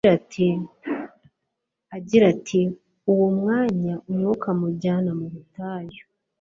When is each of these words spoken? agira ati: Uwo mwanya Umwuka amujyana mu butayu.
agira 1.97 2.25
ati: 2.33 2.61
Uwo 3.11 3.27
mwanya 3.39 3.93
Umwuka 4.09 4.45
amujyana 4.55 5.11
mu 5.19 5.27
butayu. 5.33 6.01